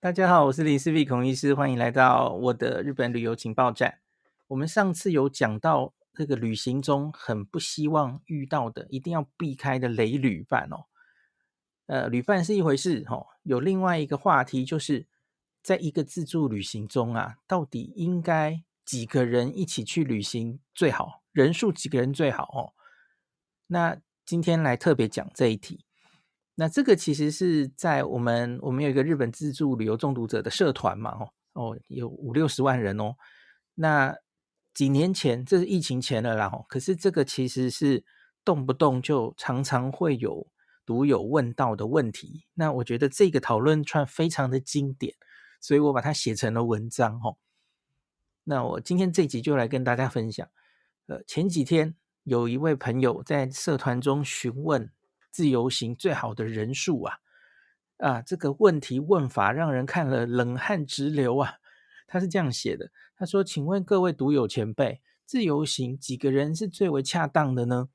[0.00, 3.98] 大家好，我是林思碧孔医师，欢迎来到我的日本旅游情报站。
[4.46, 10.86] 我们上次有讲到这个旅行中很不希望遇到的，一定要避开的雷旅伴哦。
[11.86, 15.08] 呃，旅伴是一回事哦，有另外一个话题，就是
[15.64, 21.24] 在一个自助旅行中啊，到底应该几个人一起去旅行最好？
[21.32, 22.70] 人数几个人最好哦？
[23.66, 25.84] 那今天来特别讲这一题。
[26.60, 33.14] 那这个其实是在我们我们有一个日本自助旅游中毒者的社团嘛，哦哦，有五六十万人哦。
[33.76, 34.16] 那
[34.74, 38.04] 几年前，这是疫情前了啦，可是这个其实是
[38.44, 40.48] 动不动就常常会有
[40.84, 42.46] 读友问到的问题。
[42.54, 45.14] 那我觉得这个讨论串非常的经典，
[45.60, 47.36] 所以我把它写成了文章哦。
[48.42, 50.48] 那我今天这集就来跟大家分享。
[51.06, 51.94] 呃，前几天
[52.24, 54.90] 有一位朋友在社团中询问。
[55.38, 57.18] 自由行最好的人数啊
[57.98, 58.20] 啊！
[58.22, 61.58] 这个问题问法让人看了冷汗直流啊。
[62.08, 67.88] 他是这样写的：他说，请问各位独友前辈，自由行几个人是最为恰当的呢？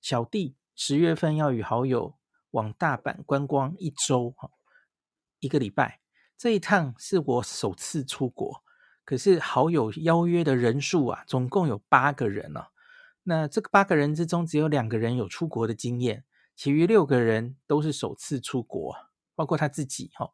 [0.00, 2.16] 小弟十月份要与好友
[2.50, 4.34] 往大阪观光一周，
[5.38, 6.00] 一个礼拜。
[6.36, 8.64] 这一趟是我首次出国，
[9.04, 12.70] 可是好友邀约的人数啊，总共有八个人啊。
[13.22, 16.24] 那这个八个人之中，只有两个人有出国的经验。
[16.60, 18.94] 其余六个人都是首次出国，
[19.34, 20.30] 包括他自己哈。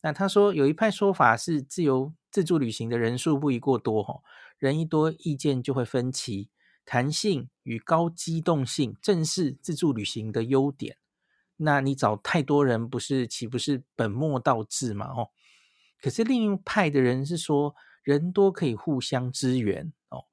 [0.00, 4.22] 那他说有一派说法是自由自助旅行的人数不宜过多哈，
[4.58, 6.50] 人一多意见就会分歧。
[6.84, 10.96] 弹性与高机动性正是自助旅行的优点。
[11.58, 15.06] 那你找太多人不是岂不是本末倒置嘛？
[15.14, 15.30] 哦，
[16.00, 20.24] 可是另一派的人是说人多可以互相支援哦。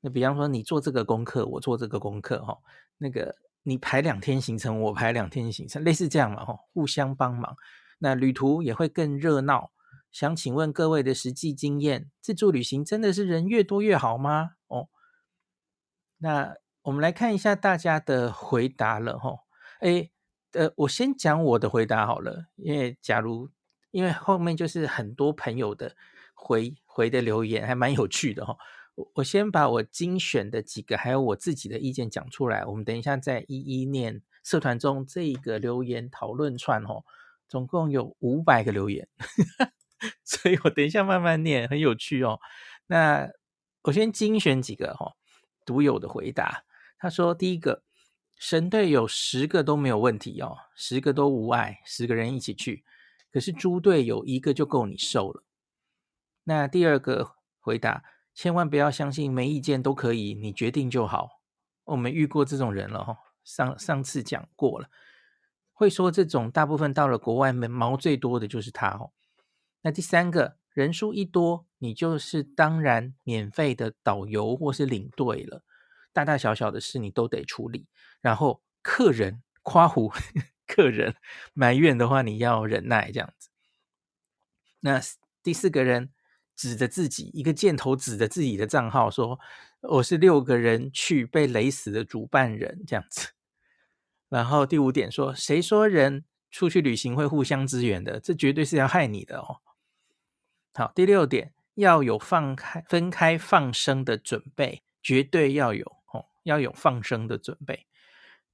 [0.00, 2.58] 那比方说你做这个功课，我做这个功课哈，
[2.98, 3.36] 那个。
[3.64, 7.56] 你排两天行程，我排两天行程，类似这样嘛，吼，互相帮忙，
[7.98, 9.70] 那旅途也会更热闹。
[10.10, 14.56] 想请问各位的实际经验，自助旅行真的是人越多越好吗？
[14.66, 14.88] 哦，
[16.18, 19.40] 那我们来看一下大家的回答了，吼，
[19.80, 20.10] 诶，
[20.52, 23.48] 呃，我先讲我的回答好了，因为假如
[23.90, 25.94] 因为后面就是很多朋友的
[26.34, 28.58] 回回的留言，还蛮有趣的，吼。
[29.14, 32.64] 我先把我精选的几个，还有我自己的意见讲出来。
[32.66, 37.02] 我们等一下再一一念社团中这个留言讨论串哦，
[37.48, 39.08] 总共有五百个留言，
[40.24, 42.38] 所以我等一下慢慢念，很有趣哦。
[42.86, 43.30] 那
[43.84, 45.14] 我先精选几个哈，
[45.64, 46.64] 独有的回答。
[46.98, 47.82] 他说第一个，
[48.38, 52.84] 神队友十个都没有问题哦，十个都无碍，十个人一起去。
[53.30, 55.42] 可是猪队友一个就够你受了。
[56.44, 58.04] 那第二个回答。
[58.34, 61.42] 千万不要相信没意见都可以，你决定就好。
[61.84, 64.88] 我们遇过这种人了哈，上上次讲过了，
[65.72, 69.12] 会说这种大部分到了国外毛最多的就是他哦。
[69.82, 75.62] 那第三个人数一多，你就是当然免费的导游或是领队了，
[76.12, 77.86] 大大小小的事你都得处理。
[78.20, 80.10] 然后客人夸胡，
[80.66, 81.16] 客人
[81.52, 83.50] 埋怨的话，你要忍耐这样子。
[84.80, 85.00] 那
[85.42, 86.12] 第四个人。
[86.54, 89.38] 指着自己一个箭头指着自己的账号说
[89.82, 93.30] ：“我是六个人去被雷死的主办人。”这样子。
[94.28, 98.18] 然后第五点说：“谁说人出去旅行会互相支援的？
[98.20, 99.60] 这绝对是要害你的哦。”
[100.74, 107.86] 好，第六点要有放开、分开放生的准备，绝对要有哦，要有放生的准备。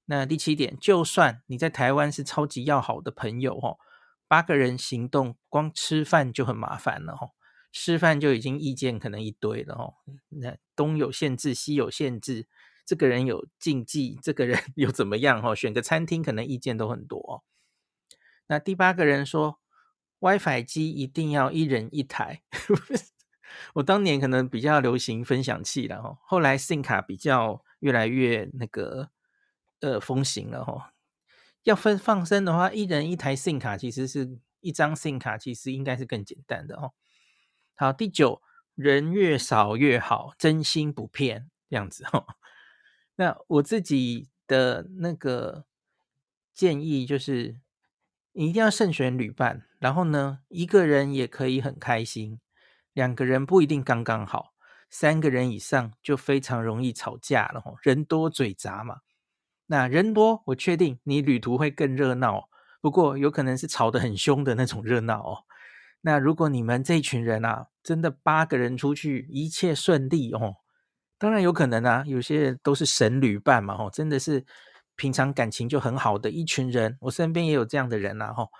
[0.07, 3.79] 那第七点，就算你在台湾是超级要好的朋友哦，
[4.27, 7.31] 八个人行动光吃饭就很麻烦了哦。
[7.71, 9.95] 吃饭就已经意见可能一堆了哦，
[10.31, 12.47] 那东有限制，西有限制，
[12.85, 15.55] 这个人有禁忌，这个人 又怎么样哦？
[15.55, 17.43] 选个餐厅可能意见都很多哦。
[18.47, 19.61] 那第八个人说
[20.21, 22.43] ，WiFi 机一定要一人一台。
[23.75, 29.11] 我当年可能比较流行分享器了哦，后来 SIM 卡比较越来越那个
[29.81, 30.83] 呃风行了哦。
[31.65, 36.93] 要分放生的话，一人一台 SIM 卡，其实是一张 SIM 卡，其实应该是更简单的哦。
[37.81, 38.43] 好，第九，
[38.75, 42.27] 人越少越好，真心不骗，这样子哈。
[43.15, 45.65] 那我自己的那个
[46.53, 47.61] 建议就是，
[48.33, 52.41] 你一定要慎选旅伴，然后呢，一个人也可以很开心，
[52.93, 54.55] 两个人不一定刚刚好，
[54.91, 57.75] 三个人以上就非常容易吵架了哈。
[57.83, 59.03] 人多嘴杂嘛，
[59.67, 62.49] 那人多，我确定你旅途会更热闹，
[62.81, 65.45] 不过有可能是吵得很凶的那种热闹哦。
[66.01, 70.57] 那如果你们这群人啊，真的八个人出去一切顺利哦，
[71.19, 74.45] 当然有可能啊，有些人都是神旅伴嘛，哦，真的是
[74.97, 78.51] 平常感情就很好的一群人，我身边也有这样的人呐，吼，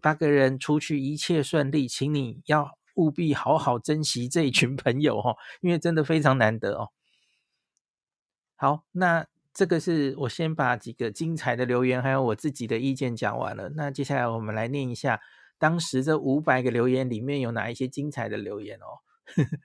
[0.00, 6.90] 八个人出去一切顺利，请你要务必好好珍惜这一群朋友哦，因为真的非常难得哦。
[8.56, 13.70] 好，那这个是我先把几个精彩的留言，还有我自己的意见讲完了。
[13.70, 15.20] 那接下来我们来念一下
[15.64, 19.00] 当时这五百个留言里面有哪一些精彩的留言哦。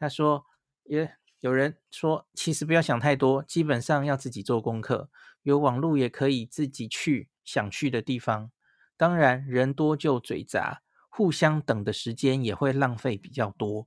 [0.00, 0.46] 他说，
[0.84, 5.10] 也有人说，其实不要想太多，基本上要自己做功课，
[5.42, 8.50] 有网络也可以自己去想去的地方。
[8.96, 10.80] 当然，人多就嘴杂，
[11.10, 13.86] 互相等的时间也会浪费比较多。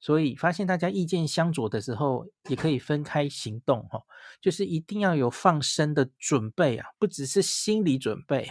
[0.00, 4.02] 所以，发现大家意见相左的时候，也可以分开行动，哈，
[4.40, 8.50] 就是一定要有放生的准备啊，不只是心理准备，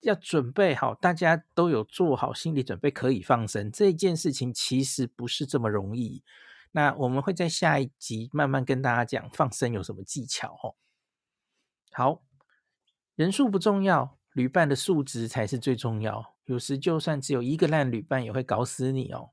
[0.00, 6.22] 要准备好，大家都有做好心理准备，可以放生这件事情，其实不是这么容易。
[6.72, 10.74] 那我们会在下一集慢慢跟大家讲放生有什么技巧，哦。
[11.92, 12.22] 好，
[13.14, 14.18] 人数不重要。
[14.32, 16.34] 旅伴的素质才是最重要。
[16.44, 19.30] 有时就算只有一个烂旅伴，也会搞死你哦。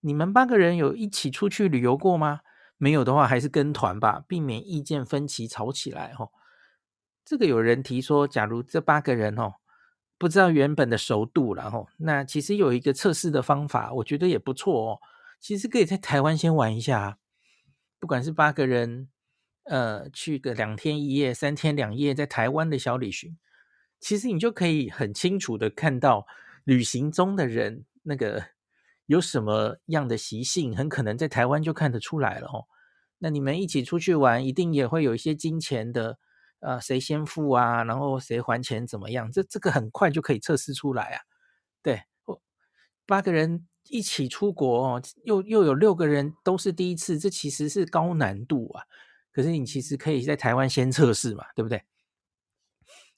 [0.00, 2.40] 你们八个人有一起出去旅游过吗？
[2.76, 6.30] 没有的话，还是跟团吧，避免意见分歧吵起来哦。
[7.28, 9.54] 这个有人提说，假如这八个人哦，
[10.16, 15.00] 不知道原本的熟度，然后那其实有一个测试的方法，我觉得也不错哦。
[15.38, 17.18] 其实可以在台湾先玩一下，
[18.00, 19.08] 不管是八个人。
[19.70, 23.36] 呃，去个两天一夜、三天两夜，在台湾的小旅行，
[24.00, 26.26] 其实你就可以很清楚的看到
[26.64, 28.42] 旅行中的人那个
[29.04, 32.64] 有什么样的习性，很可能在台湾就看得出来了哦。
[33.18, 36.18] 那你们一起出去玩，一定也会有一些金钱的，
[36.60, 39.30] 呃，谁先付啊，然后谁还钱怎么样？
[39.30, 41.20] 这这个很快就可以测试出来啊。
[41.82, 42.02] 对，
[43.06, 48.84] 八个人一起出国哦，又又有六个人都是第一次，这其实是高难度啊。
[49.32, 51.82] 可是你其实可以在台湾先测试嘛，对不对？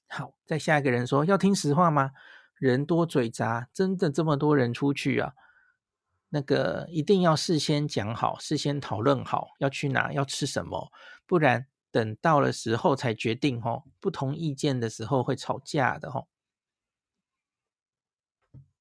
[0.07, 2.11] 好，再下一个人说要听实话吗？
[2.59, 5.33] 人多嘴杂，真的这么多人出去啊？
[6.29, 10.91] 那个一定要事先讲好，事先讨论好要去哪，要吃什么，
[11.25, 13.83] 不然等到了时候才决定哦。
[13.99, 16.27] 不同意见的时候会吵架的哦。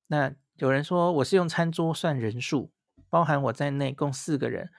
[0.06, 2.72] 那有人说我是用餐桌算人数，
[3.08, 4.70] 包含我在内，共四个人。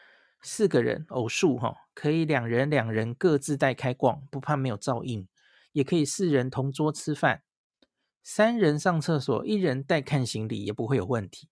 [0.44, 5.27] 四个人偶数哈，可以两人两人各自带开逛，不怕没有噪音；
[5.72, 7.44] 也可以四人同桌吃饭，
[8.24, 11.48] 三人上厕所，一人带看行李也不会有问题。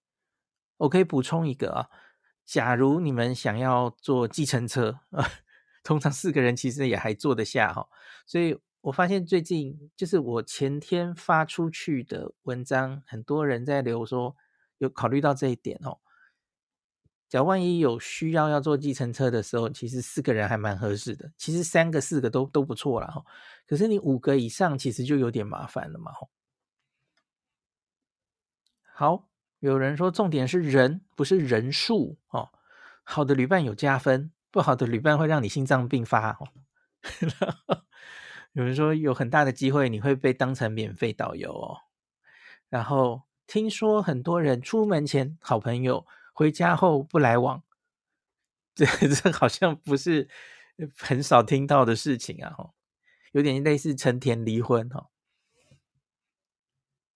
[0.77, 1.89] 我可以补充一个啊，
[2.47, 5.23] 假如你们想要坐计程车啊，
[5.83, 7.87] 通常四个人其实也还坐得下哈。
[8.25, 14.35] 所以我发现最近就是我前天发出去的文章，很多人在留说
[14.77, 15.99] 有考虑到这一点哦。
[17.27, 21.31] 假如万一有需要要坐计程车的时候，其实四个人还蛮合适的。
[21.37, 23.23] 其实三个、四个都都不错了哈。
[23.67, 26.11] 可是你五个以上，其实就有点麻烦了嘛。
[28.95, 29.29] 好，
[29.59, 32.49] 有人说重点是人，不是人数哦。
[33.03, 36.47] 好的旅伴有加分，不好的旅伴会让你心脏病发哦。
[38.53, 41.77] 有人说有很大的机会你会被当成免费导游哦。
[42.69, 46.05] 然后听说很多人出门前好朋友。
[46.31, 47.61] 回家后不来往，
[48.73, 50.29] 这这好像不是
[50.97, 52.55] 很少听到的事情啊，
[53.33, 55.09] 有点类似成田离婚哈。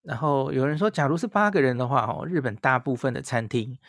[0.01, 3.79] 然后有人说，假如是八个人的话，哦，日本大部分的餐厅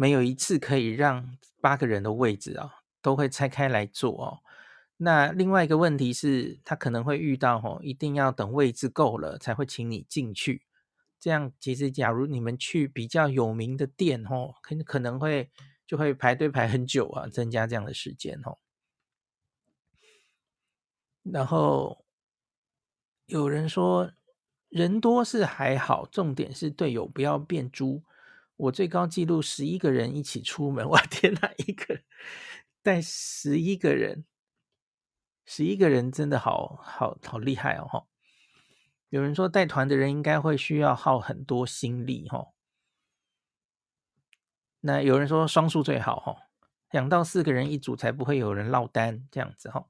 [0.00, 4.38] 没有一次可以让八个人的位置啊，都会拆开来坐哦。
[4.96, 10.62] 那另外一个问题是，他可能会遇到哦，一定要等位置够了才会请你进去。
[11.18, 15.50] 这样其实，假如你们去比较有名的店，哦，可可能会
[15.86, 18.56] 就会排队排很久啊，增加这样的时间，哦。
[21.24, 22.06] 然后
[23.26, 24.10] 有人说，
[24.70, 28.02] 人多是还好，重点是队友不要变猪。
[28.60, 32.04] 我最高纪录十一个人一起出门， 我天哪，一个人
[32.82, 34.24] 带十一个人，
[35.46, 38.06] 十一个人真的好好好厉害哦，吼。
[39.08, 42.52] 有人说带团的人应该会需要耗很多心力哈，
[44.80, 46.36] 那有人说双数最好哈，
[46.90, 49.86] 两到四个人一组才不会有人落单这样子哈。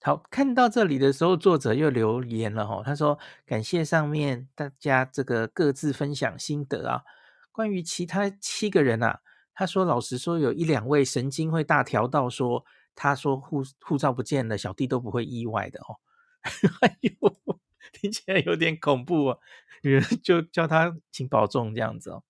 [0.00, 7.02] 好，看到这里的时候，作者又留言了哈，他说感谢上面大家这个各自分享心得啊。
[7.58, 9.18] 关于其他七个人啊，
[9.52, 15.98] 他说老实说有一两位神经会大条到说，他说护护照不见了，小弟都不会意外的哦。
[16.82, 17.10] 哎呦。
[17.90, 19.38] 听起来有点恐怖啊！
[19.82, 22.22] 有人就叫他请保重这样子哦。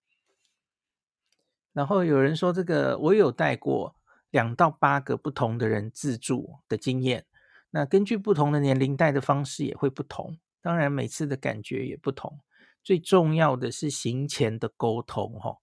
[1.75, 3.95] 然后有人说，这个我有带过
[4.31, 7.27] 两到八个不同的人自助的经验，
[7.71, 10.39] 那根据不同的年龄带的方式也会不同。
[10.63, 12.41] 当然每次的感觉也不同。
[12.89, 15.59] 最重要的是行前的沟通，哈，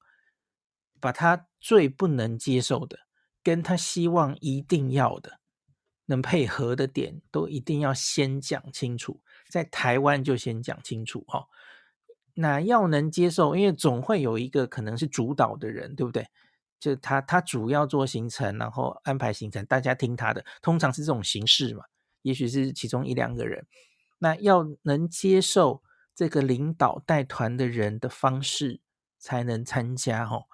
[0.99, 2.99] 把他最不能接受的，
[3.41, 5.39] 跟他希望一定要的，
[6.05, 11.47] 能配合的点，都一定要先讲清楚，在台湾就先讲清楚，哈。
[12.35, 16.27] 那要能接受，因为总会有一个可能是主导的人，对不对？
[16.79, 21.85] 就他，他主要做行程，然后安排行程，大家听他的，通常是这种形式嘛。
[22.21, 23.65] 也许是其中一两个人，
[24.19, 25.81] 那要能接受
[26.15, 28.79] 这个领导带团的人的方式，
[29.19, 30.45] 才能参加哦。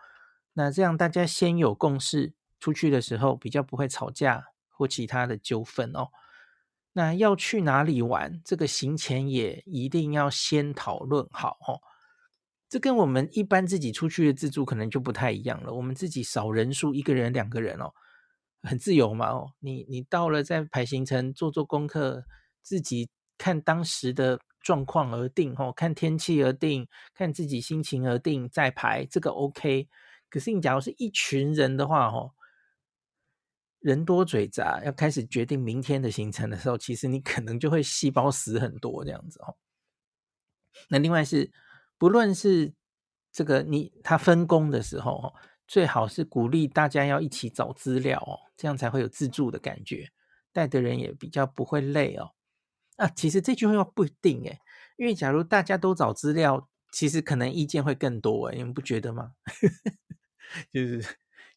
[0.54, 6.10] 那这样大家先有共识，出去的时候比较不会吵架或其他的纠纷哦。
[6.94, 8.42] 那要去哪里玩？
[8.44, 11.80] 这个行前也一定要先讨论好哦。
[12.68, 15.74] 这跟我们一般自己出去的自助可能就不太一样了。
[15.74, 17.94] 我们自己少人数，一个人、两个人哦，
[18.64, 19.54] 很自由嘛哦。
[19.60, 22.26] 你你到了再排行程、做做功课，
[22.62, 23.10] 自己
[23.42, 29.88] 看当时的状况而定哦，看天气而定，看自己心情而定再排，这个 OK。
[30.30, 32.32] 可是你假如是一群人的话哦。
[33.80, 39.58] 人多嘴杂，要开始决定明天的行程的时候，其实你可能就会细胞死很多这样子哦。
[40.88, 41.52] 那另外是，
[41.98, 42.72] 不论是
[43.32, 45.34] 这个你他分工的时候哦，
[45.68, 50.08] 最好是鼓励大家要一起找资料哦，这样才会有自助的感觉，
[50.54, 52.30] 带的人也比较不会累哦。
[53.02, 54.60] 啊，其实这句话不一定诶，
[54.96, 59.32] 因为假如大家都找资料，其实可能意见会更多诶，你们不觉得吗？
[60.72, 61.04] 就是。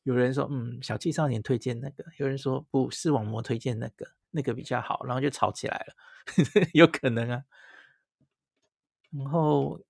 [0.04, 5.94] 有人说，嗯，小气少年推荐那个，有人说不，视网膜推荐那个，那个比较好，然后就吵起来了，
[6.74, 7.44] 有可能啊。
[9.12, 9.80] 然后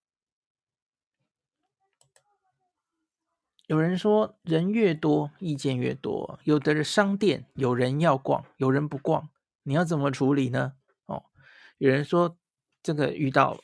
[3.66, 6.38] 有人说，人越多，意见越多。
[6.44, 9.30] 有的商店有人要逛，有人不逛，
[9.62, 10.74] 你要怎么处理呢？
[11.84, 12.36] 有人说，
[12.82, 13.58] 这个遇到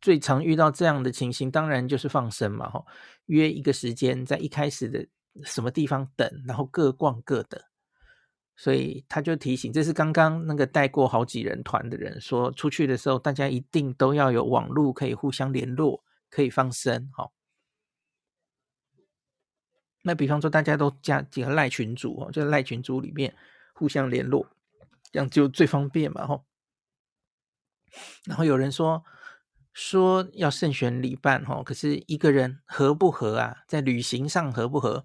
[0.00, 2.84] 最常遇到这样的情形，当然就是放生嘛，哈，
[3.26, 5.06] 约一个时间，在一开始的。
[5.42, 7.60] 什么地方等，然后各逛各的，
[8.54, 17.10] 所以他就提醒，这是刚刚那个带过好几人团的人说，出去的时候大家一定都要有网络可以互相联络，可以放生。
[17.12, 17.32] 好，
[20.02, 23.34] 那比方说大家都加几个赖群组哦，就在赖群组里面
[23.74, 24.46] 互相联络，
[25.10, 26.24] 这样就最方便嘛。
[26.28, 26.44] 吼，
[28.24, 29.04] 然后有人说。
[29.76, 33.64] 说要慎选旅伴哈，可是一个人合不合啊？
[33.66, 35.04] 在旅行上合不合？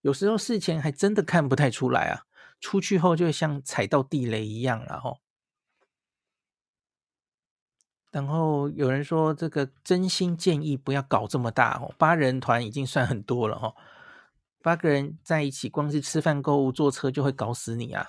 [0.00, 2.26] 有时候事前还真的看不太出来啊，
[2.58, 5.18] 出去后就像踩到地雷一样了哈。
[8.10, 13.72] 然后有人说，这个真心建议不要搞这么大哦，八人团已经算很多了哈，
[14.60, 18.04] 八个人在一起，光是吃饭、购物、坐车就会搞死你啊！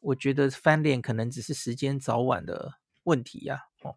[0.00, 2.74] 我觉得翻脸可能只是时间早晚的
[3.04, 3.96] 问题呀，哦。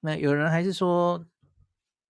[0.00, 1.24] 那有人还是说，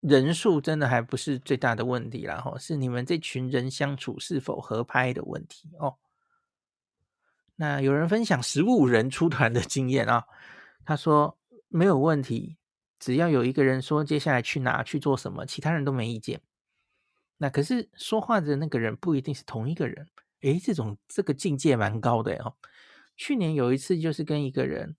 [0.00, 5.98] 人数真的还不是最大的问题啦，吼，是你们这群人相处是否合拍的问题哦。
[7.56, 10.26] 那有人分享十五人出团的经验啊，
[10.84, 11.38] 他说
[11.68, 12.56] 没有问题，
[12.98, 16.40] 只要有一个人说接下来去哪去做什么，其他人都没意见。
[17.36, 20.08] 那可是说话的那个人不一定是同一个人，
[20.40, 22.56] 诶，这种这个境界蛮高的哦。
[23.16, 24.96] 去年有一次就是跟一个人，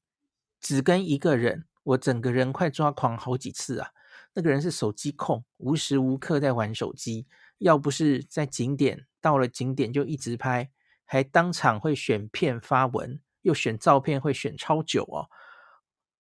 [0.64, 1.66] 只跟一个人。
[1.84, 3.90] 我整个人快抓狂好几次啊！
[4.36, 7.28] 那个人是手机控，无时无刻在玩手机。
[7.58, 10.72] 要不是在景点，到了景点就一直拍，
[11.04, 15.28] 还当场会选片发文，又选照片会选超久哦。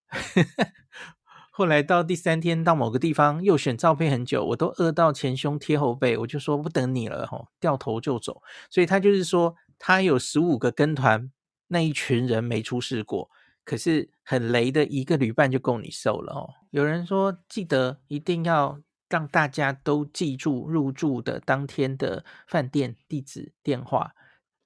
[1.49, 8.43] 后来到第三天到某个地方又选照片很久，我都饿到前胸贴后背，我就说不等你了吼，掉头就走。
[8.69, 11.31] 所以他就是说，他有十五个跟团，
[11.67, 13.29] 那一群人没出事过。
[13.63, 16.49] 可是很雷的一个旅伴就够你受了哦。
[16.71, 24.13] 有人说，记得一定要让大家都记住入住的当天的饭店地址、电话。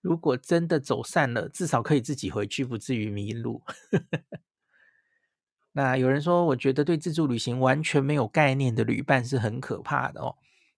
[0.01, 3.62] 如果真的走散了，至少可以自己回去，不至于迷路。
[5.74, 10.36] 那有人说，我觉得对自助旅行完全没有概念的旅伴是很可怕的哦。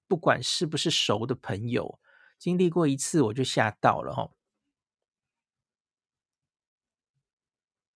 [0.07, 1.99] 不管是不是熟的朋友，
[2.39, 4.31] 经历过一次我就吓到了哦。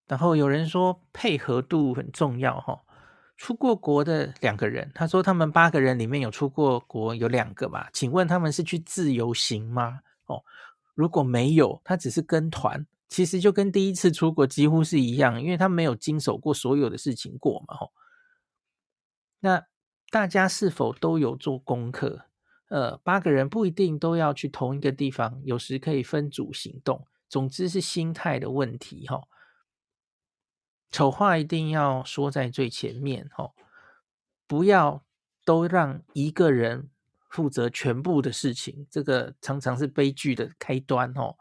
[0.07, 2.81] 然后有人说配合度很重要哈，
[3.37, 10.01] 出过国的两个人，他说他们八个人里面有出过国有两个嘛，请问他们是去自由行吗？
[10.25, 10.43] 哦，
[10.93, 17.91] 如果没有，他只是跟团，其实就跟第一次出国几乎是一样，因为他没有经手过所有的事情过嘛，吼。
[19.39, 19.65] 那
[20.09, 22.25] 大家是否都有做功课？
[22.69, 29.21] 呃，八个人不一定都要去同一个地方，有时可以分组行动，总之是心态的问题哈。
[30.93, 33.51] 丑话一定要说在最前面哦，
[34.45, 35.03] 不要
[35.43, 36.87] 都让一个人
[37.27, 41.35] 负责全部的事情，这个常常是悲剧的开端哦。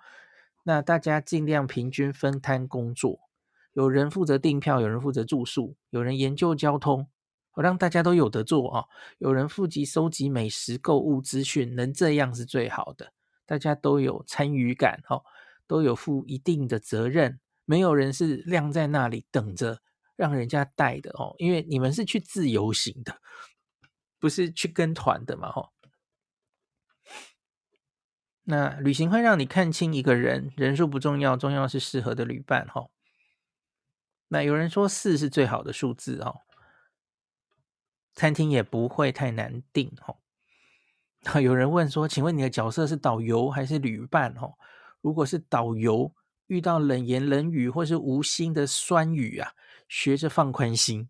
[0.62, 3.20] 那大家尽量平均分摊工作，
[3.74, 7.06] 有人负责订票，有人负责住宿，有人研究交通，
[7.52, 8.88] 我让大家都有得做哦。
[9.18, 13.12] 有人负责收集美食、购物资讯，能这样是最好的，
[13.44, 15.22] 大家都有参与感哦，
[15.66, 17.38] 都有负一定的责任。
[17.64, 19.80] 没有人是晾在那里等着
[20.16, 23.20] 让人家带的哦，因为你们是去自由行的，
[24.18, 25.72] 不是去跟团的嘛吼。
[28.44, 32.88] 那旅行会让你看清一个人，人数不重要，重要是适合的旅伴哈。
[34.28, 36.40] 那有人说四是最好的数字哦，
[38.14, 40.18] 餐厅也不会太难订吼。
[41.40, 44.54] 有人问说，请问你的角色是导游还是旅伴哦？
[45.00, 46.12] 如果是导游，
[46.46, 49.52] 遇到冷言冷语或是无心的酸语啊，
[49.88, 51.08] 学着放宽心。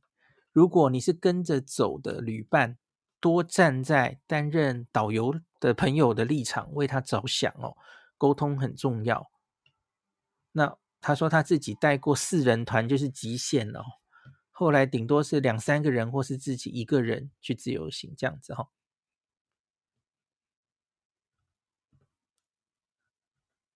[0.53, 2.79] 如果你是跟着走的旅伴，
[3.21, 7.77] 多站在担任导游的朋友的立场，为他着想哦。
[8.19, 9.33] 沟通很重要。
[10.53, 13.83] 那他说他自己带过四人团就是极限哦，
[14.53, 18.69] 后来顶多是两三个人或是自己一个人去自由行这样子哈。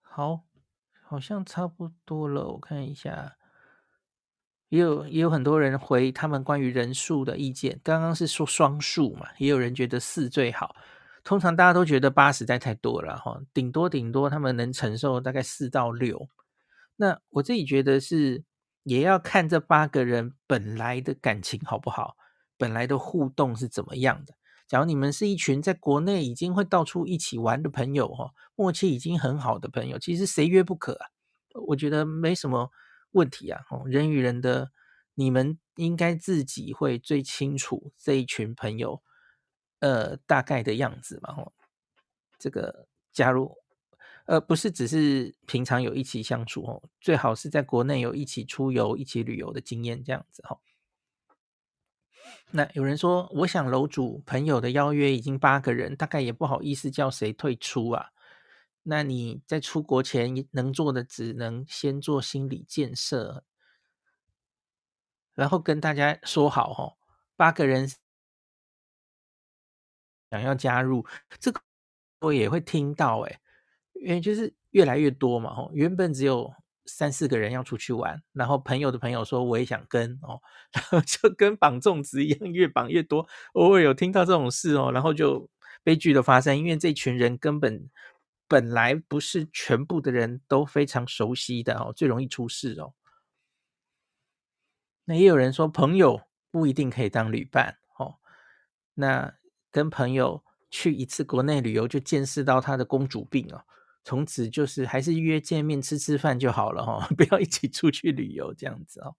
[0.03, 0.46] 好。
[1.09, 3.37] 好像差不多了，我看一下，
[4.69, 7.81] 也有也有很多人回他们关于人数的意见。
[7.85, 10.75] 刚刚是说双数嘛，也有人觉得四最好。
[11.23, 16.29] 通常大家都觉得八实在太多了哈，顶多顶多他们能承受大概四到六。
[16.97, 18.43] 那我自己觉得是
[18.83, 22.17] 也要看这八个人本来的感情好不好，
[22.57, 24.35] 本来的互动是怎么样的。
[24.69, 31.07] 假如你们是一群在国内已经会到处一起玩的朋友哈，默契已经很好的朋友，其实谁约不可啊？
[31.69, 32.71] 我觉得没什么
[33.13, 33.61] 问题啊。
[33.87, 34.73] 人与人的，
[35.15, 39.03] 你们应该自己会最清楚这一群朋友，
[39.79, 41.33] 呃，大概的样子嘛。
[41.33, 41.53] 哈，
[42.39, 43.57] 这个假如
[44.27, 50.59] 呃不是只是平常有一起相处哦，最好是在国内有一起出游、一起旅游的经验这样子哈。
[52.51, 58.11] 那有人说，我想楼主朋友的邀约已经八个人，大概也不好意思叫谁退出啊。
[58.85, 63.45] 那你在出国前能做的，只能先做心理建设，
[65.35, 66.97] 然后跟大家说好哦，
[67.37, 67.89] 八个人
[70.31, 71.07] 想要加入，
[71.41, 71.61] 这个
[72.21, 73.41] 我也会听到诶，
[73.95, 76.55] 因为就是越来越多嘛，吼，原本只有。
[76.87, 80.41] 三四个人要出去玩，然后朋友的朋友说我也想跟哦，
[80.73, 83.27] 然后就跟绑粽子一样，越绑越多。
[83.55, 85.49] 偶尔有听到这种事哦，然后就
[85.83, 87.89] 悲剧的发生，因为这群人根本
[88.49, 92.95] 本来不是全部的人都非常熟悉的哦，最容易出事哦。
[95.05, 96.21] 那也有人说朋友
[96.51, 98.17] 不一定可以当旅伴哦，
[98.95, 99.35] 那
[99.71, 103.63] 跟朋友去一次国内旅游就见识到他的公主病哦。
[104.07, 109.17] 从此就是还是约见面吃吃饭就好了哈， 不要一起出去旅游这样子哦。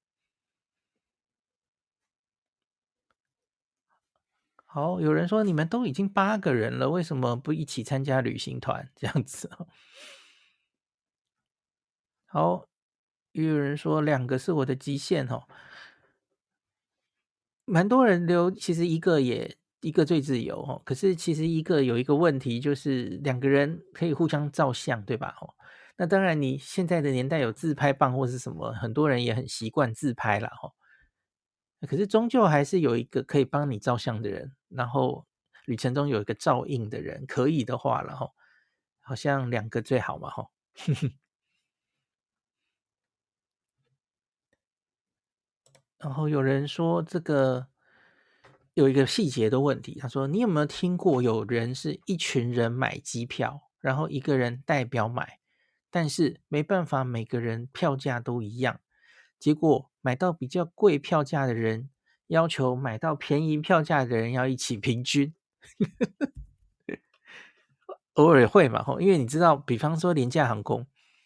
[4.65, 9.50] 好，有人说你们都已经八个人了，为什么不一起参加旅行团 这样子？
[12.30, 12.67] 好，
[13.34, 15.47] 又有人说两个是我的极限哦，
[17.65, 19.58] 蛮多人留，其实一个也。
[19.88, 25.34] 一个最自由哦，可是其实一个有一个问题，就是两个人可以互相照相，对吧？
[25.39, 25.56] 哦，
[25.95, 30.73] 那当然，你现在的年代有自拍棒或是什么，很多人也很习惯自拍了哈。
[31.88, 35.26] 可是终究还是有一个可以帮你照相的人，然后
[35.65, 38.30] 旅程中有一个照应的人，可以的话了哈，
[39.02, 40.50] 好像两个最好嘛哈。
[45.97, 47.67] 然后有人说这个。
[48.78, 55.40] 有一个细节的问题，他说：“你有没有听过有人是一群人买机票，然后一个人代表买，
[55.90, 58.80] 但是没办法每个人票价都一样，
[59.40, 61.90] 结果买到比较贵票价的人
[62.28, 65.34] 要求买到便宜票价的人要一起平均，
[68.13, 68.84] 偶尔会嘛？
[68.84, 70.86] 吼，因为你知道，比方说廉价航空，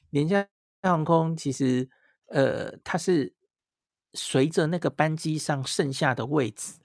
[0.10, 0.48] 廉价
[0.82, 1.90] 航空其实
[2.28, 3.36] 呃，它是
[4.14, 6.76] 随着那个班机上剩下的位置。”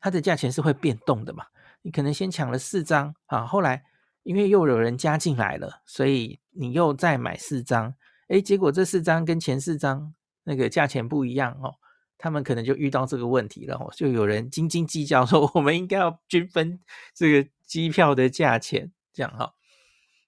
[0.00, 1.44] 它的价钱是会变动的嘛？
[1.82, 3.84] 你可能先抢了四张啊，后来
[4.22, 7.94] 因为又有人加进来了，所以你又再买四张，
[8.28, 11.74] 诶，结果这四张跟前四张那个价钱不一样哦，
[12.18, 16.80] 他们可能就遇到这个问题了哦，就有人斤斤计较说， 我们应该要均分
[17.14, 19.54] 这个机票的价钱，这样哈。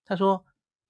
[0.04, 0.44] 他说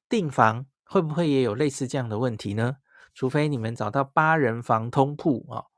[0.09, 2.77] 订房会不会也有类似这样的问题呢？
[3.15, 5.72] 除非你们找到八人房通铺啊。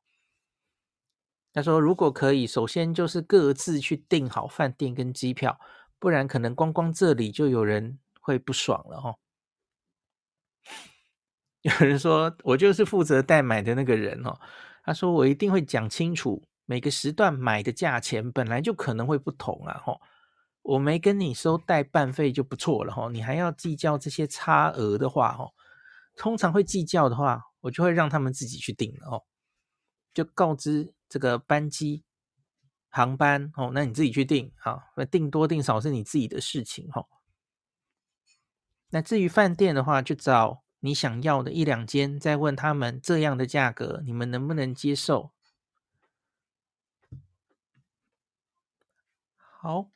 [1.55, 5.59] 他说，如果可以，首先就是各自去订好饭店跟机票，
[6.01, 9.15] 不然可能光光这里就有人会不爽了哈。
[11.63, 14.39] 有人说我就是负责代买的那个人哦，
[14.83, 19.97] 他说我一定会讲清楚每个时段买的价钱本来就可能会不同啊哈。
[20.63, 25.51] 我没跟你收代办费就不错了哈，你还要计较这些差额的话哈，
[26.17, 29.23] 通常会计较的话，我就会让他们自己去订了哦，
[30.15, 32.03] 就告知这个班机、
[32.89, 37.07] 航班哦，那你自己去订啊，那订多订少是你自己的事情哈。
[38.89, 45.31] 那至于饭店的话，就找你想要的一两间，再问他们这样的价格，你们能不能接受？
[49.39, 49.93] 好。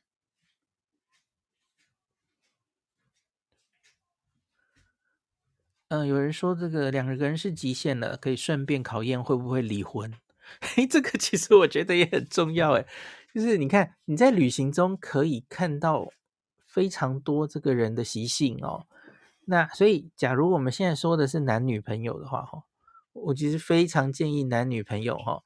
[5.89, 10.15] 嗯，有人说这个两个人是极限了，可以顺便考验会不会离婚。
[10.61, 12.87] 嘿，这个其实我觉得也很重要，诶，
[13.35, 16.09] 就是你看你在旅行中可以看到
[16.67, 18.87] 非常多这个人的习性哦。
[19.47, 22.65] 那所以，假如我们现在说的是男女朋友的话，哈，
[23.13, 25.43] 我其实非常建议男女朋友，哈，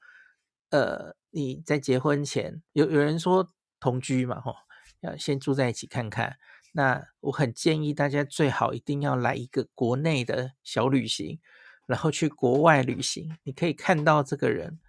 [0.71, 4.55] 呃，你在结婚前有有人说同居嘛，哈，
[5.01, 6.37] 要先住在一起看看。
[6.73, 11.39] 那我很建议大家最好一定要来一个国内的小旅行，
[11.87, 13.37] 然后去国外旅行。
[13.45, 14.81] 你可以看到这个人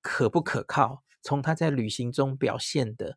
[0.00, 3.16] 可不可靠，从他在旅行中表现的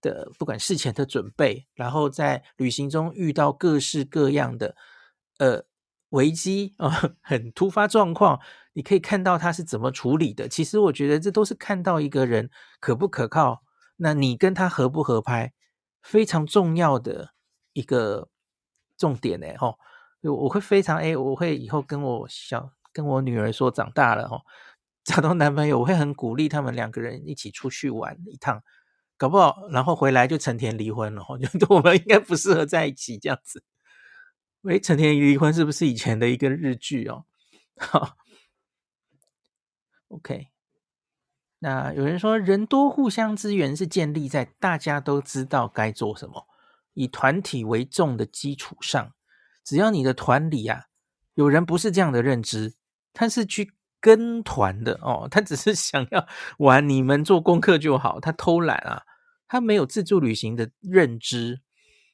[0.00, 4.76] 的，不管事前的准备，然后在旅行中遇到各式各样的
[5.38, 5.64] 呃
[6.10, 6.90] 危机啊、
[7.22, 8.40] 很突发状况，
[8.72, 10.48] 你可以看到他是怎么处理的。
[10.48, 13.62] 其实我觉得这都是看到一个人可不可靠，
[13.96, 15.52] 那你跟他合不合拍，
[16.02, 17.34] 非常重要的。
[17.74, 18.28] 一个
[18.96, 19.78] 重点呢，吼，
[20.22, 24.40] 我会非常哎，我会以后跟我小跟我女儿说，长大了吼，
[25.08, 28.62] 找到男朋友，我会很鼓励他们两个人一起出去玩一趟，
[29.16, 33.64] 搞不好然后回来就成田离婚了，我觉得我们应该不适合在一起这样子。
[34.60, 37.24] 喂，成田离婚是不是以前的一个日剧哦？
[37.78, 38.18] 好，
[40.08, 40.48] OK。
[41.60, 46.46] 那有人说，人多互相支援是建立在大家都知道该做什么。
[46.92, 49.14] 以团体为重的基础上，
[49.64, 50.84] 只要你的团里啊
[51.32, 52.74] 有人不是这样的认知，
[53.14, 56.26] 他是去跟团的哦，他只是想要
[56.58, 59.02] 玩，你们做功课就好，他偷懒啊，
[59.46, 61.60] 他没有自助旅行的认知。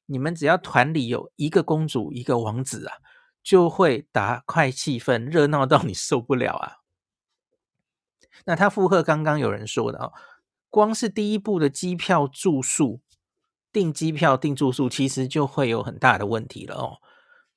[0.07, 2.97] 你们只要团里有一个公主一个王子啊，
[3.43, 6.73] 就会打快气氛，热闹到你受不了啊。
[8.47, 10.13] 那他附和刚刚有人说的哦，
[10.69, 13.01] 光是第一步的机票住宿。
[13.73, 16.99] 订机票、订住宿，其实就会有很大的问题了哦。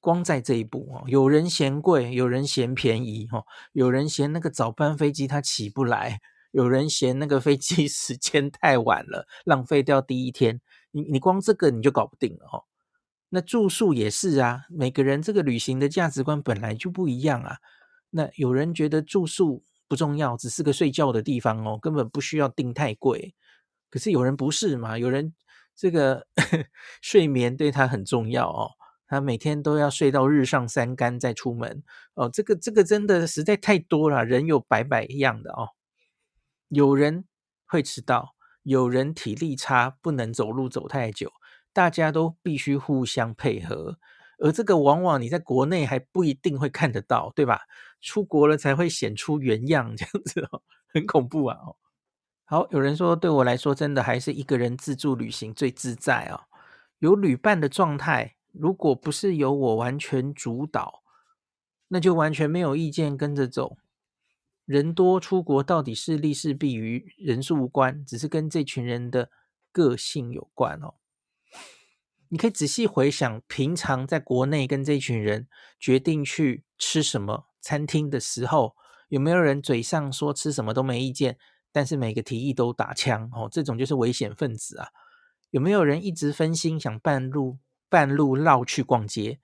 [0.08, 3.44] 光在这一步哦，有人嫌贵，有人嫌便宜哦，
[3.74, 6.22] 有人嫌那个早班飞机它起不来，
[6.54, 10.62] 有人嫌那个飞机 时间太晚了，浪费掉第一天。
[10.92, 12.64] 你你光这个你就搞不定了哦。
[13.28, 17.58] 那住宿也是啊，每个人这个旅行的价值观本来就不一样啊。
[18.12, 23.36] 那有人觉得住宿不重要，只是个睡觉的地方哦，根本不需要订太贵。
[23.90, 24.98] 可是有人不是嘛？
[24.98, 25.34] 有人。
[25.80, 26.26] 这个
[27.04, 28.72] 睡眠对他很重要哦，
[29.08, 32.30] 他每天都要睡到日上三竿再出门哦。
[32.32, 35.70] 这个这个真的实在太多了，人有百百样的哦。
[36.70, 37.26] 有人
[37.66, 41.32] 会迟到，有人体力差不能走路走太久，
[41.74, 43.98] 大家都必须互相配合。
[44.40, 47.62] 而这个往往你在国内还不一定会看得到，对吧？
[48.02, 50.62] 出国了才会显出原样，这样子哦，
[50.94, 51.76] 很恐怖啊哦。
[52.46, 56.46] 好，有人说，对我来说，真的还是一个人自助旅行最自在哦。
[57.00, 61.04] 有旅伴的状态，如果不是由我完全主导，
[61.88, 63.78] 那就完全没有意见跟着走。
[64.66, 69.30] 人多出国到底是利是弊与人数无关，只是跟这群人的
[69.72, 70.96] 个性有关哦。
[72.30, 75.48] 你可以仔细回想，平常在国内跟这群人
[75.80, 78.76] 决定去吃什么餐厅的时候，
[79.08, 81.38] 有没有人嘴上说吃什么都没意见？
[81.72, 84.90] 但是每个提议都打枪哦，这种就是危险分子啊！
[85.52, 87.58] 有没有人一直分心想半路
[87.90, 89.40] 半路绕去逛街？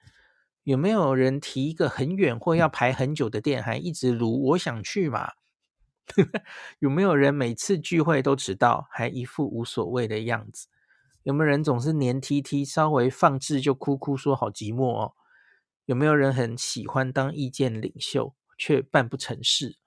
[0.63, 5.31] 有没有人提一个很远或要排很久的店，还一直如我想去嘛？
[6.79, 10.67] 有没有人每次聚会都迟到，还一副无所谓的样子？
[11.23, 15.13] 有没有人总是黏 T T，稍微放置就哭哭说好寂寞哦？
[15.85, 19.77] 有没有人很喜欢当意见领袖，却办不成事？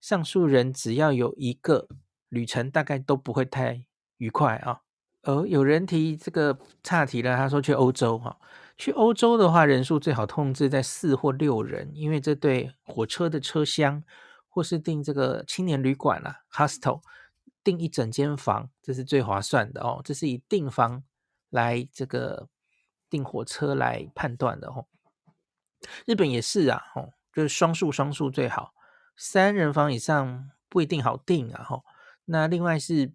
[0.00, 1.88] 上述人只要有一个
[2.28, 3.86] 旅程，大概都不会太
[4.18, 4.85] 愉快啊。
[5.26, 8.38] 而有人提这个岔题了，他说去欧洲哈，
[8.78, 14.04] 去欧洲的话，人数最好控制在四或六人，因为这对火车的车厢
[14.48, 17.00] 或是订这个青年旅馆啊 hostel
[17.64, 20.00] 订一整间房，这是最划算的哦。
[20.04, 21.02] 这是以订房
[21.50, 22.48] 来这个
[23.10, 24.86] 订火车来判断的哦。
[26.04, 28.74] 日本也是啊，哦，就是双数双数最好，
[29.16, 31.64] 三人房以上不一定好订啊。
[31.64, 31.84] 吼，
[32.26, 33.12] 那另外是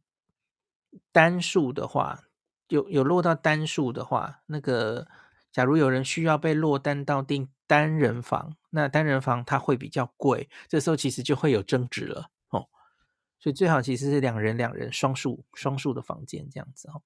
[1.12, 2.24] 单数的话，
[2.68, 5.08] 有有落到单数的话，那个。
[5.52, 12.70] 假如有人需要被落单到订单人房，那单人房它会比较贵，这时候其实就会有争执了哦。
[13.38, 17.02] 所以最好其实是两人两人双数双数的房间这样子哦。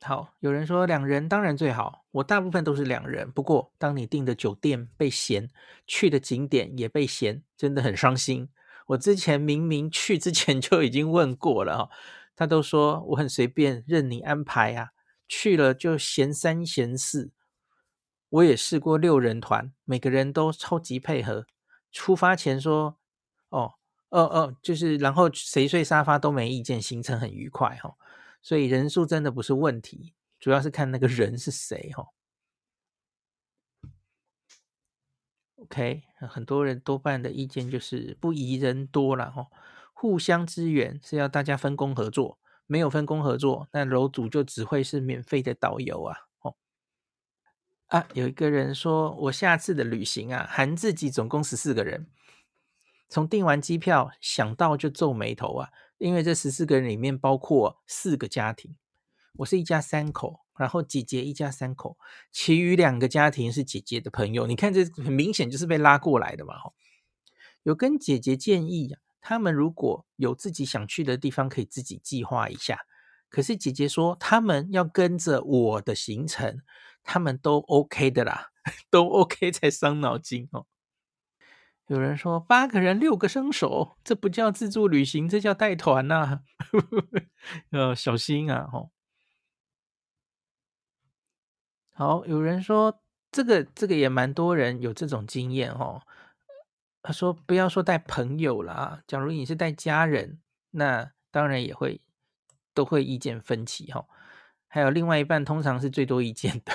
[0.00, 3.30] 好，有人说两人当然最好，我大部分都是两人。
[3.30, 5.50] 不过当你订的酒店被嫌，
[5.86, 8.48] 去的景点也被嫌，真的很伤心。
[8.88, 11.90] 我之前明明去之前 就已经问过了哦，
[12.34, 14.88] 他都说我很随便，任你安排啊。
[15.28, 17.30] 去了就嫌三嫌四，
[18.28, 21.46] 我也试过六人团，每个人都超级配合。
[21.90, 22.98] 出发前说
[23.48, 23.74] ：“哦，
[24.10, 27.94] 哦哦，就是，然后谁睡沙发都没意见，行程很愉快哈。”
[28.42, 32.08] 所以人数真的不是问题，主要是看那个人是谁哈。
[35.72, 39.46] OK，很多人多半的意见就是不宜人多了哈，
[39.94, 42.38] 互相支援是要大家分工合作。
[42.66, 46.16] 没有分工合作，那楼主就只会是免费的导游啊！
[46.40, 46.54] 哦
[47.88, 52.06] 啊，有一个人说，我下次的旅行啊，含自己总共十四个人，
[53.08, 58.76] 从订完机票想到就皱眉头啊，因为这十四个人里面包括四个家庭，
[59.38, 61.98] 我是一家三口，然后姐姐一家三口，
[62.30, 66.54] 其余两个家庭是姐姐的朋友，你看这很明显就是被拉过来的嘛！
[67.64, 68.96] 有跟姐姐建议。
[69.24, 72.80] 他们如果有自己想去的地方，可以自己计划一下。
[73.28, 76.60] 可是姐姐说，他们要跟着我的行程，
[77.04, 78.50] 他们都 OK 的啦，
[78.90, 80.66] 都 OK 才伤脑筋哦。
[81.86, 86.40] 有人说八个人六个生手，这不叫自助旅行，这叫带团呐，
[87.70, 88.66] 要 小心啊！
[88.72, 88.90] 吼，
[91.92, 93.00] 好，有人说
[93.30, 96.02] 这个这个也蛮多人有这种经验哦。
[97.02, 102.00] 他说：“不要说带朋友了，假如你是带家人，那当然也会
[102.72, 104.06] 都会意见分歧哈。
[104.68, 106.72] 还有另外一半，通常是最多意见的。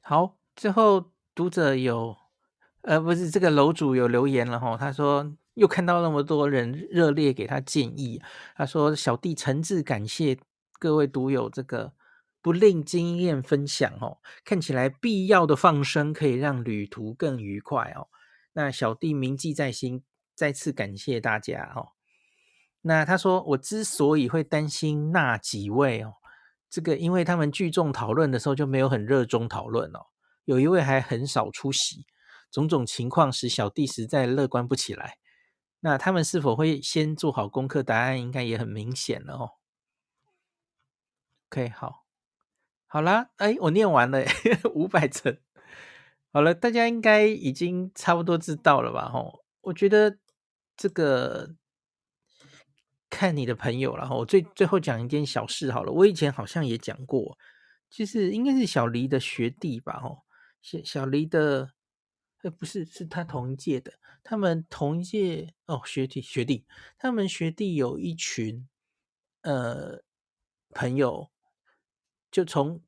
[0.00, 2.16] 好，最后读者有，
[2.82, 4.76] 呃，不是这个楼主有留言了哈。
[4.76, 8.22] 他说又看到那么多人热烈给他建议，
[8.56, 10.38] 他说小弟诚挚感谢
[10.78, 11.92] 各位读友这个。”
[12.40, 18.08] 不吝经验分享哦，看起来必要的放生可以让旅途更愉快哦。
[18.52, 20.04] 那小弟铭记在心，
[20.36, 21.88] 再次感谢大家哦。
[22.82, 26.14] 那他说，我之所以会担心那几位哦，
[26.70, 30.06] 这个因为他们聚众讨论的时候就没有很热衷讨论哦，
[30.44, 32.06] 有一位还很少出席，
[32.52, 35.18] 种种情况使小弟实在乐观不起来。
[35.80, 37.82] 那他们是否会先做好功课？
[37.82, 39.50] 答案应该也很明显了哦。
[41.50, 42.04] OK，好。
[42.90, 44.24] 好啦，哎，我念完了
[44.72, 45.38] 五百层，
[46.32, 49.10] 好了，大家应该已经差不多知道了吧？
[49.10, 50.16] 吼，我觉得
[50.74, 51.54] 这个
[53.10, 54.08] 看你的朋友了。
[54.08, 57.36] 吼，我最最后讲一件小事好了，我以前好像也讲过，
[57.90, 60.00] 就是应该是小黎的学弟吧？
[60.00, 60.24] 吼，
[60.62, 61.70] 小小黎的，
[62.42, 66.64] 呃，不是，是他同一届的，他们同一届哦，学弟学弟，
[66.98, 68.68] 他们学弟有一群
[69.42, 70.02] 呃
[70.70, 71.30] 朋友。
[72.30, 72.78] 就从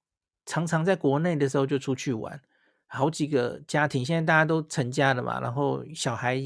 [0.44, 2.38] 常常在国内的时候就出去玩，
[2.86, 6.38] 好几个家庭，现在大家都成家了嘛，然后小孩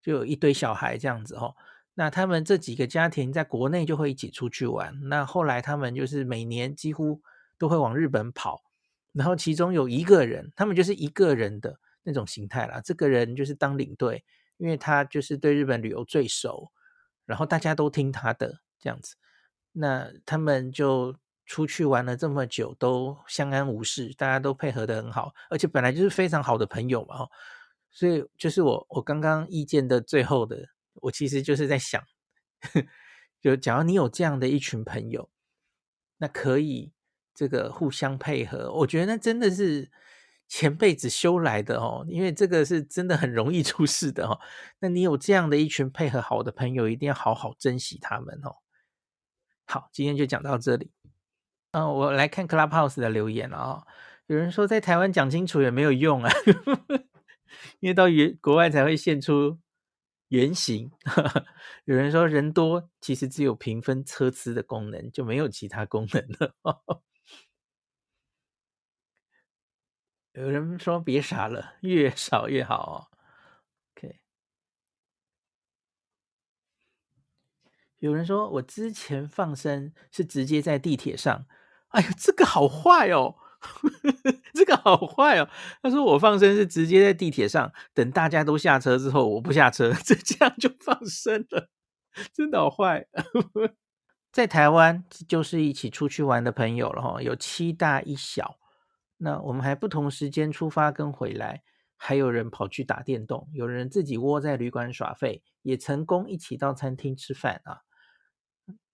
[0.00, 1.56] 就有一堆小孩这样子哦。
[1.94, 4.96] 那他们这几个家庭在国内就会一起出去玩。
[5.08, 7.20] 那后来他们就是每年几乎
[7.58, 8.62] 都会往日本跑，
[9.12, 12.80] 然后其中有一个人，他们就是一个人的那种形态啦。
[12.84, 14.24] 这个人就是当领队，
[14.56, 16.70] 因为他就是对日本旅游最熟，
[17.26, 19.16] 然后大家都听他的这样子。
[19.72, 21.16] 那他们就。
[21.46, 27.26] 出去玩了这么久，都相安无事，大家都配合得很好，而且本来就是非常好的朋友嘛，
[27.90, 32.00] 所以就是我我刚刚意见的最后的，我其实就是在想，
[33.42, 35.28] 就假如你有这样的一群朋友，
[36.18, 36.92] 那可以
[37.34, 39.90] 这个互相配合，我觉得那真的是
[40.50, 44.40] 前辈子修来的哦，因为这个是真的很容易出事的哦。
[44.80, 48.56] 那你有这样的一群配合好的朋友，一定要好好珍惜他们哦。
[49.64, 50.90] 好，今天就讲到这里。
[51.70, 53.86] 嗯、我来看 Clubhouse 的留言哦。
[54.26, 56.30] 有人说在台湾讲清楚也没有用啊，
[57.78, 59.60] 因为到原国外才会现出
[60.30, 60.90] 原形。
[61.84, 66.54] 有人说人多其实只有评分车资的功能，就没有其他功能了。
[70.40, 72.94] 有人说别傻了，越少越好哦。
[73.96, 74.18] OK。
[77.98, 81.46] 有人说我之前放生是直接在地铁上，
[81.88, 83.36] 哎呦，这个好坏哦。
[84.54, 85.46] 这个好坏哦！
[85.82, 91.68] 他说我放生是直接在地铁上，等大家都下车之后，我不下车， 就这样就放生了，
[92.32, 93.06] 真的好坏。
[94.32, 98.59] 在台湾就是一起出去玩的朋友了哈，有七大一小，
[99.22, 101.62] 那我们还不同时间出发跟回来，
[101.98, 107.82] 还有人跑去打电动，有人自己窝在旅馆耍废，也成功一起到餐厅吃饭啊。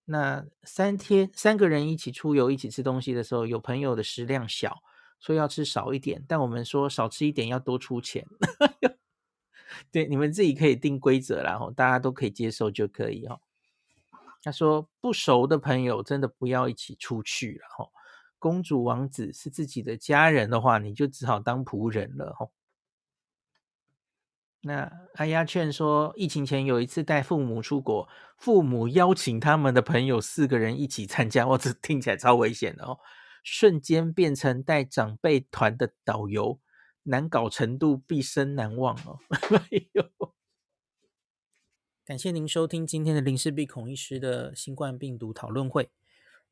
[0.03, 4.77] 那三天三个人一起出游，一起吃东西的时候，有朋友的食量小，
[5.21, 8.25] 说要吃少一点，但我们说少吃一点要多出钱。
[9.91, 13.39] 对，你们自己可以定规则，然后大家都可以接受就可以哦。
[14.43, 17.89] 他说不熟的朋友真的不要一起出去了哈。
[18.39, 22.49] 公主王子是自己的家人的话，你就只好当仆人了哈。
[24.61, 32.99] 那阿丫劝说，疫情前有一次带父母出国，父母邀请他们的朋友四个人一起参加，哇，这听起来超危险的哦！
[33.43, 36.59] 瞬间变成带长辈团的导游，
[37.03, 39.19] 难搞程度毕生难忘哦！
[39.71, 40.33] 哎呦，
[42.03, 45.91] 感谢您收听今天的林氏璧孔医师的新冠病毒讨论会。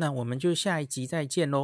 [0.00, 1.58] 那我们就下一集再见喽。